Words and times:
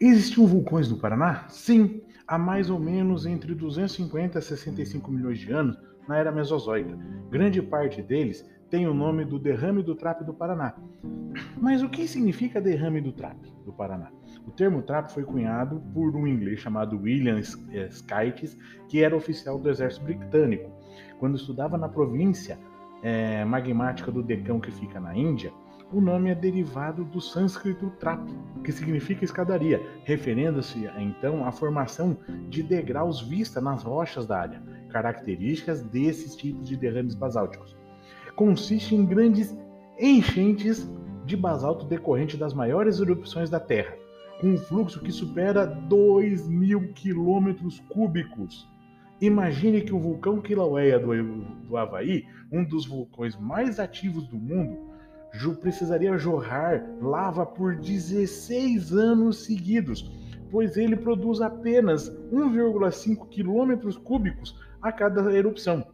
Existiam 0.00 0.46
vulcões 0.46 0.88
no 0.88 0.96
Paraná? 0.96 1.46
Sim, 1.48 2.00
há 2.26 2.38
mais 2.38 2.70
ou 2.70 2.78
menos 2.78 3.26
entre 3.26 3.52
250 3.52 4.38
a 4.38 4.42
65 4.42 5.10
milhões 5.10 5.40
de 5.40 5.50
anos 5.52 5.76
na 6.06 6.16
era 6.16 6.30
Mesozoica. 6.30 6.96
Grande 7.28 7.60
parte 7.60 8.00
deles 8.00 8.48
tem 8.70 8.86
o 8.86 8.94
nome 8.94 9.24
do 9.24 9.40
derrame 9.40 9.82
do 9.82 9.96
Trape 9.96 10.22
do 10.24 10.32
Paraná. 10.32 10.74
Mas 11.60 11.82
o 11.82 11.88
que 11.88 12.06
significa 12.06 12.60
derrame 12.60 13.00
do 13.00 13.12
Trape 13.12 13.52
do 13.64 13.72
Paraná? 13.72 14.12
O 14.46 14.52
termo 14.52 14.82
trape 14.82 15.12
foi 15.12 15.24
cunhado 15.24 15.80
por 15.92 16.14
um 16.14 16.26
inglês 16.26 16.60
chamado 16.60 17.00
William 17.00 17.38
Skytes, 17.38 18.56
que 18.88 19.02
era 19.02 19.16
oficial 19.16 19.58
do 19.58 19.68
exército 19.68 20.04
britânico. 20.04 20.70
Quando 21.18 21.36
estudava 21.36 21.76
na 21.76 21.88
província 21.88 22.56
é, 23.02 23.44
magmática 23.44 24.12
do 24.12 24.22
Decão, 24.22 24.60
que 24.60 24.70
fica 24.70 25.00
na 25.00 25.16
Índia, 25.16 25.52
o 25.92 26.00
nome 26.00 26.30
é 26.30 26.34
derivado 26.34 27.04
do 27.04 27.20
sânscrito 27.20 27.90
trap, 27.98 28.28
que 28.62 28.70
significa 28.70 29.24
escadaria, 29.24 29.80
referindo-se 30.04 30.86
então 30.98 31.44
à 31.46 31.52
formação 31.52 32.16
de 32.48 32.62
degraus 32.62 33.20
vista 33.22 33.60
nas 33.60 33.82
rochas 33.82 34.26
da 34.26 34.38
área, 34.38 34.62
características 34.90 35.82
desses 35.82 36.36
tipos 36.36 36.68
de 36.68 36.76
derrames 36.76 37.14
basálticos. 37.14 37.76
Consiste 38.36 38.94
em 38.94 39.04
grandes 39.04 39.56
enchentes 39.98 40.88
de 41.24 41.36
basalto 41.36 41.86
decorrente 41.86 42.36
das 42.36 42.52
maiores 42.52 43.00
erupções 43.00 43.48
da 43.48 43.58
Terra, 43.58 43.94
com 44.40 44.48
um 44.48 44.58
fluxo 44.58 45.00
que 45.00 45.10
supera 45.10 45.64
2 45.64 46.48
mil 46.48 46.92
quilômetros 46.92 47.80
cúbicos. 47.88 48.68
Imagine 49.20 49.80
que 49.80 49.92
o 49.92 49.98
vulcão 49.98 50.40
Kilauea 50.40 50.98
do, 50.98 51.42
do 51.66 51.76
Havaí, 51.76 52.24
um 52.52 52.62
dos 52.62 52.86
vulcões 52.86 53.36
mais 53.36 53.80
ativos 53.80 54.28
do 54.28 54.36
mundo, 54.36 54.87
precisaria 55.60 56.16
jorrar 56.18 56.84
lava 57.00 57.44
por 57.44 57.76
16 57.76 58.92
anos 58.92 59.44
seguidos, 59.44 60.10
pois 60.50 60.76
ele 60.76 60.96
produz 60.96 61.40
apenas 61.40 62.10
1,5 62.32 63.28
quilômetros 63.28 63.96
cúbicos 63.96 64.58
a 64.80 64.90
cada 64.90 65.32
erupção. 65.32 65.86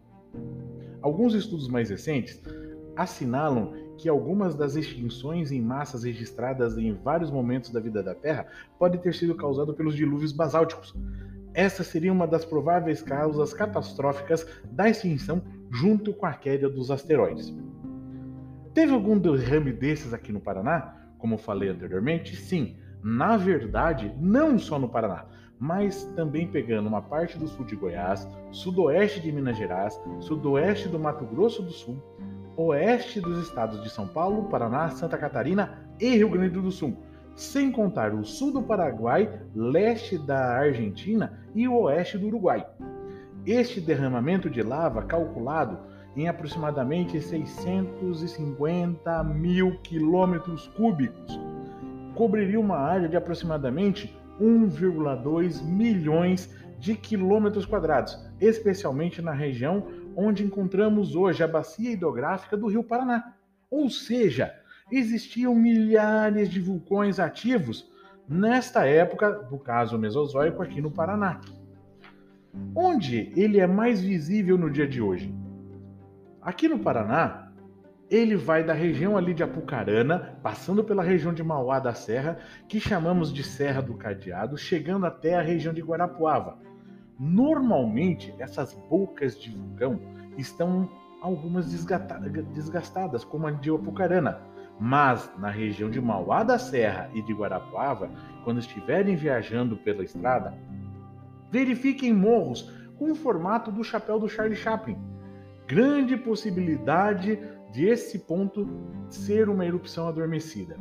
Alguns 1.02 1.34
estudos 1.34 1.68
mais 1.68 1.90
recentes 1.90 2.40
assinalam 2.96 3.72
que 3.98 4.08
algumas 4.08 4.54
das 4.54 4.76
extinções 4.76 5.52
em 5.52 5.60
massas 5.60 6.04
registradas 6.04 6.76
em 6.78 6.92
vários 6.92 7.30
momentos 7.30 7.70
da 7.70 7.80
vida 7.80 8.02
da 8.02 8.14
Terra 8.14 8.46
podem 8.78 9.00
ter 9.00 9.14
sido 9.14 9.34
causadas 9.34 9.74
pelos 9.76 9.94
dilúvios 9.94 10.32
basálticos. 10.32 10.94
Essa 11.52 11.84
seria 11.84 12.12
uma 12.12 12.26
das 12.26 12.44
prováveis 12.44 13.00
causas 13.00 13.54
catastróficas 13.54 14.46
da 14.72 14.88
extinção 14.88 15.42
junto 15.70 16.12
com 16.12 16.26
a 16.26 16.32
queda 16.32 16.68
dos 16.68 16.90
asteroides. 16.90 17.54
Teve 18.74 18.92
algum 18.92 19.16
derrame 19.16 19.72
desses 19.72 20.12
aqui 20.12 20.32
no 20.32 20.40
Paraná? 20.40 20.96
Como 21.16 21.38
falei 21.38 21.68
anteriormente, 21.68 22.34
sim. 22.34 22.76
Na 23.04 23.36
verdade, 23.36 24.12
não 24.18 24.58
só 24.58 24.80
no 24.80 24.88
Paraná, 24.88 25.26
mas 25.60 26.02
também 26.16 26.48
pegando 26.48 26.88
uma 26.88 27.00
parte 27.00 27.38
do 27.38 27.46
sul 27.46 27.64
de 27.64 27.76
Goiás, 27.76 28.28
sudoeste 28.50 29.20
de 29.20 29.30
Minas 29.30 29.56
Gerais, 29.56 30.00
sudoeste 30.18 30.88
do 30.88 30.98
Mato 30.98 31.24
Grosso 31.24 31.62
do 31.62 31.70
Sul, 31.70 32.02
oeste 32.56 33.20
dos 33.20 33.46
estados 33.46 33.80
de 33.80 33.88
São 33.88 34.08
Paulo, 34.08 34.48
Paraná, 34.48 34.90
Santa 34.90 35.16
Catarina 35.16 35.86
e 36.00 36.16
Rio 36.16 36.30
Grande 36.30 36.60
do 36.60 36.72
Sul, 36.72 36.96
sem 37.36 37.70
contar 37.70 38.12
o 38.12 38.24
sul 38.24 38.52
do 38.52 38.62
Paraguai, 38.62 39.40
leste 39.54 40.18
da 40.18 40.56
Argentina 40.56 41.38
e 41.54 41.68
o 41.68 41.82
oeste 41.82 42.18
do 42.18 42.26
Uruguai. 42.26 42.66
Este 43.46 43.80
derramamento 43.80 44.50
de 44.50 44.62
lava 44.62 45.04
calculado 45.04 45.93
em 46.16 46.28
aproximadamente 46.28 47.20
650 47.20 49.24
mil 49.24 49.76
quilômetros 49.82 50.68
cúbicos 50.68 51.38
cobriria 52.14 52.60
uma 52.60 52.76
área 52.76 53.08
de 53.08 53.16
aproximadamente 53.16 54.16
1,2 54.40 55.62
milhões 55.62 56.54
de 56.78 56.94
quilômetros 56.94 57.66
quadrados, 57.66 58.18
especialmente 58.40 59.22
na 59.22 59.32
região 59.32 59.86
onde 60.16 60.44
encontramos 60.44 61.14
hoje 61.14 61.42
a 61.42 61.48
bacia 61.48 61.92
hidrográfica 61.92 62.56
do 62.56 62.68
Rio 62.68 62.84
Paraná. 62.84 63.34
Ou 63.70 63.90
seja, 63.90 64.54
existiam 64.90 65.54
milhares 65.54 66.48
de 66.48 66.60
vulcões 66.60 67.18
ativos 67.18 67.90
nesta 68.28 68.86
época 68.86 69.30
do 69.30 69.58
caso 69.58 69.98
Mesozoico 69.98 70.62
aqui 70.62 70.80
no 70.80 70.90
Paraná. 70.90 71.40
Onde 72.74 73.32
ele 73.36 73.58
é 73.58 73.66
mais 73.66 74.00
visível 74.00 74.56
no 74.56 74.70
dia 74.70 74.86
de 74.86 75.00
hoje? 75.00 75.34
Aqui 76.44 76.68
no 76.68 76.78
Paraná, 76.78 77.48
ele 78.10 78.36
vai 78.36 78.62
da 78.62 78.74
região 78.74 79.16
ali 79.16 79.32
de 79.32 79.42
Apucarana, 79.42 80.38
passando 80.42 80.84
pela 80.84 81.02
região 81.02 81.32
de 81.32 81.42
Mauá 81.42 81.78
da 81.78 81.94
Serra, 81.94 82.36
que 82.68 82.78
chamamos 82.78 83.32
de 83.32 83.42
Serra 83.42 83.80
do 83.80 83.94
Cadeado, 83.94 84.58
chegando 84.58 85.06
até 85.06 85.36
a 85.36 85.40
região 85.40 85.72
de 85.72 85.80
Guarapuava. 85.80 86.58
Normalmente, 87.18 88.34
essas 88.38 88.74
bocas 88.90 89.40
de 89.40 89.52
vulcão 89.52 89.98
estão 90.36 90.90
algumas 91.22 91.66
desgastadas, 91.66 93.24
como 93.24 93.46
a 93.46 93.50
de 93.50 93.70
Apucarana. 93.70 94.42
Mas 94.78 95.30
na 95.38 95.48
região 95.48 95.88
de 95.88 95.98
Mauá 95.98 96.42
da 96.42 96.58
Serra 96.58 97.08
e 97.14 97.22
de 97.22 97.32
Guarapuava, 97.32 98.10
quando 98.44 98.60
estiverem 98.60 99.16
viajando 99.16 99.78
pela 99.78 100.04
estrada, 100.04 100.52
verifiquem 101.50 102.12
morros 102.12 102.70
com 102.98 103.10
o 103.10 103.14
formato 103.14 103.72
do 103.72 103.82
chapéu 103.82 104.18
do 104.18 104.28
Charlie 104.28 104.56
Chaplin. 104.56 105.13
Grande 105.66 106.16
possibilidade 106.16 107.38
de 107.72 107.86
esse 107.86 108.18
ponto 108.18 108.68
ser 109.08 109.48
uma 109.48 109.64
erupção 109.64 110.06
adormecida. 110.06 110.76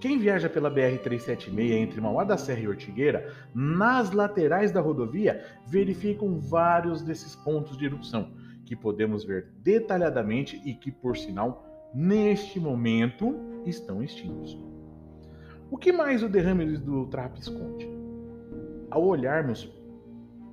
Quem 0.00 0.18
viaja 0.18 0.48
pela 0.48 0.70
BR-376 0.70 1.72
entre 1.72 2.00
Mauá 2.00 2.22
da 2.24 2.36
Serra 2.36 2.60
e 2.60 2.68
Ortigueira, 2.68 3.32
nas 3.54 4.12
laterais 4.12 4.70
da 4.70 4.80
rodovia, 4.80 5.44
verificam 5.66 6.38
vários 6.38 7.02
desses 7.02 7.34
pontos 7.34 7.76
de 7.76 7.86
erupção, 7.86 8.30
que 8.64 8.76
podemos 8.76 9.24
ver 9.24 9.50
detalhadamente 9.62 10.60
e 10.64 10.74
que, 10.74 10.92
por 10.92 11.16
sinal, 11.16 11.90
neste 11.92 12.60
momento 12.60 13.34
estão 13.64 14.02
extintos. 14.02 14.56
O 15.70 15.76
que 15.76 15.90
mais 15.90 16.22
o 16.22 16.28
derrame 16.28 16.76
do 16.76 17.06
Trap 17.06 17.38
esconde? 17.38 17.88
Ao 18.90 19.04
olharmos 19.04 19.72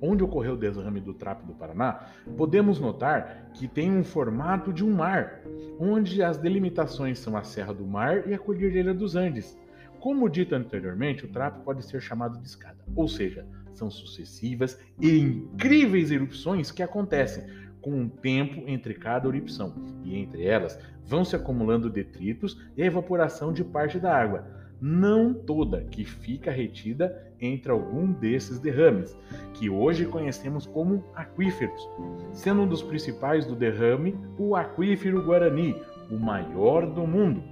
onde 0.00 0.22
ocorreu 0.22 0.54
o 0.54 0.56
derrame 0.56 1.00
do 1.00 1.14
Trapo 1.14 1.46
do 1.46 1.54
Paraná, 1.54 2.06
podemos 2.36 2.78
notar 2.78 3.50
que 3.54 3.66
tem 3.66 3.90
um 3.90 4.04
formato 4.04 4.72
de 4.72 4.84
um 4.84 4.92
mar, 4.92 5.40
onde 5.78 6.22
as 6.22 6.38
delimitações 6.38 7.18
são 7.18 7.36
a 7.36 7.42
Serra 7.42 7.72
do 7.72 7.86
Mar 7.86 8.28
e 8.28 8.34
a 8.34 8.38
Cordilheira 8.38 8.92
dos 8.92 9.16
Andes. 9.16 9.58
Como 10.00 10.28
dito 10.28 10.54
anteriormente, 10.54 11.24
o 11.24 11.28
trapo 11.28 11.64
pode 11.64 11.84
ser 11.84 12.00
chamado 12.00 12.38
de 12.38 12.46
escada, 12.46 12.78
ou 12.94 13.08
seja, 13.08 13.46
são 13.72 13.90
sucessivas 13.90 14.78
e 15.00 15.18
incríveis 15.18 16.10
erupções 16.10 16.70
que 16.70 16.82
acontecem 16.82 17.44
com 17.80 17.92
um 17.92 18.08
tempo 18.08 18.62
entre 18.66 18.94
cada 18.94 19.28
erupção, 19.28 19.74
e 20.04 20.16
entre 20.16 20.44
elas 20.44 20.78
vão 21.04 21.24
se 21.24 21.36
acumulando 21.36 21.88
detritos 21.88 22.60
e 22.76 22.82
a 22.82 22.86
evaporação 22.86 23.52
de 23.52 23.62
parte 23.62 23.98
da 23.98 24.12
água 24.12 24.65
não 24.80 25.32
toda, 25.32 25.82
que 25.84 26.04
fica 26.04 26.50
retida 26.50 27.24
entre 27.40 27.70
algum 27.70 28.12
desses 28.12 28.58
derrames, 28.58 29.16
que 29.54 29.68
hoje 29.70 30.06
conhecemos 30.06 30.66
como 30.66 31.04
aquíferos, 31.14 31.88
sendo 32.32 32.62
um 32.62 32.68
dos 32.68 32.82
principais 32.82 33.46
do 33.46 33.54
derrame 33.54 34.18
o 34.38 34.54
aquífero 34.54 35.22
Guarani, 35.22 35.80
o 36.10 36.18
maior 36.18 36.86
do 36.86 37.06
mundo, 37.06 37.42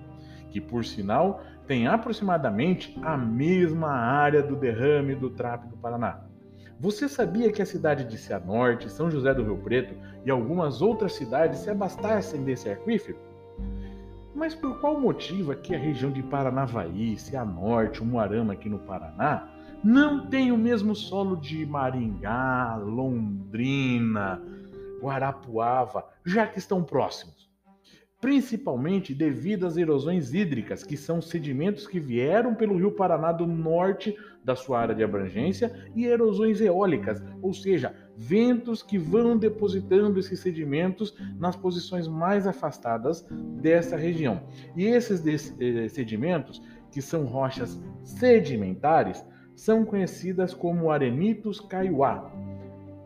que 0.50 0.60
por 0.60 0.84
sinal 0.84 1.42
tem 1.66 1.86
aproximadamente 1.86 2.96
a 3.02 3.16
mesma 3.16 3.90
área 3.90 4.42
do 4.42 4.54
derrame 4.54 5.14
do 5.14 5.30
Trápico 5.30 5.70
do 5.70 5.76
Paraná. 5.76 6.24
Você 6.78 7.08
sabia 7.08 7.52
que 7.52 7.62
a 7.62 7.66
cidade 7.66 8.04
de 8.04 8.18
Cianorte, 8.18 8.90
São 8.90 9.10
José 9.10 9.32
do 9.32 9.44
Rio 9.44 9.58
Preto 9.58 9.94
e 10.24 10.30
algumas 10.30 10.82
outras 10.82 11.14
cidades 11.14 11.60
se 11.60 11.70
abastecem 11.70 12.44
desse 12.44 12.68
aquífero? 12.68 13.16
Mas 14.44 14.54
por 14.54 14.78
qual 14.78 15.00
motivo 15.00 15.52
aqui 15.52 15.74
a 15.74 15.78
região 15.78 16.12
de 16.12 16.22
Paranavaí, 16.22 17.16
Cianorte, 17.16 18.02
Umuarama 18.02 18.52
aqui 18.52 18.68
no 18.68 18.78
Paraná, 18.78 19.48
não 19.82 20.26
tem 20.26 20.52
o 20.52 20.58
mesmo 20.58 20.94
solo 20.94 21.34
de 21.34 21.64
Maringá, 21.64 22.76
Londrina, 22.76 24.42
Guarapuava, 25.00 26.04
já 26.26 26.46
que 26.46 26.58
estão 26.58 26.84
próximos? 26.84 27.50
Principalmente 28.20 29.14
devido 29.14 29.66
às 29.66 29.78
erosões 29.78 30.34
hídricas, 30.34 30.84
que 30.84 30.94
são 30.98 31.22
sedimentos 31.22 31.86
que 31.86 31.98
vieram 31.98 32.54
pelo 32.54 32.76
rio 32.76 32.92
Paraná 32.92 33.32
do 33.32 33.46
norte 33.46 34.14
da 34.44 34.54
sua 34.54 34.78
área 34.78 34.94
de 34.94 35.02
abrangência, 35.02 35.90
e 35.94 36.04
erosões 36.04 36.60
eólicas, 36.60 37.24
ou 37.40 37.54
seja, 37.54 37.96
ventos 38.16 38.82
que 38.82 38.98
vão 38.98 39.36
depositando 39.36 40.18
esses 40.18 40.40
sedimentos 40.40 41.14
nas 41.38 41.56
posições 41.56 42.06
mais 42.06 42.46
afastadas 42.46 43.26
dessa 43.60 43.96
região. 43.96 44.42
E 44.76 44.84
esses 44.84 45.24
eh, 45.26 45.88
sedimentos, 45.88 46.62
que 46.90 47.02
são 47.02 47.24
rochas 47.24 47.80
sedimentares, 48.02 49.24
são 49.54 49.84
conhecidas 49.84 50.54
como 50.54 50.90
arenitos 50.90 51.60
caiuá. 51.60 52.32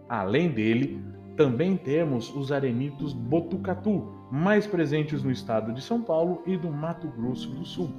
Além 0.08 0.50
dele, 0.50 1.02
também 1.36 1.76
temos 1.76 2.34
os 2.34 2.50
arenitos 2.50 3.12
botucatu, 3.12 4.12
mais 4.30 4.66
presentes 4.66 5.22
no 5.22 5.30
estado 5.30 5.72
de 5.72 5.80
São 5.80 6.02
Paulo 6.02 6.42
e 6.46 6.56
do 6.56 6.70
Mato 6.70 7.08
Grosso 7.08 7.48
do 7.50 7.64
Sul. 7.64 7.90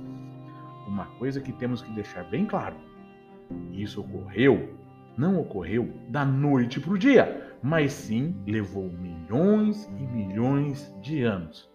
Uma 0.87 1.05
coisa 1.17 1.39
que 1.39 1.53
temos 1.53 1.81
que 1.81 1.91
deixar 1.93 2.23
bem 2.29 2.45
claro: 2.45 2.75
Isso 3.71 4.01
ocorreu, 4.01 4.73
não 5.19 5.37
ocorreu 5.37 5.91
da 6.07 6.23
noite 6.23 6.79
para 6.79 6.93
o 6.93 6.97
dia, 6.97 7.57
mas 7.61 7.91
sim 7.91 8.33
levou 8.47 8.89
milhões 8.89 9.85
e 9.99 10.07
milhões 10.07 10.95
de 11.01 11.23
anos. 11.23 11.69